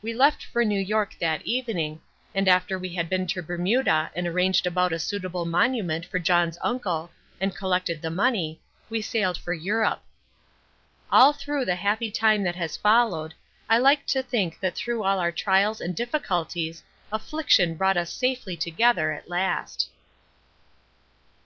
[0.00, 2.00] We left for New York that evening,
[2.34, 6.56] and after we had been to Bermuda and arranged about a suitable monument for John's
[6.62, 10.02] uncle and collected the money, we sailed for Europe.
[11.10, 13.34] All through the happy time that has followed,
[13.68, 16.82] I like to think that through all our trials and difficulties
[17.12, 19.90] affliction brought us safely together at last.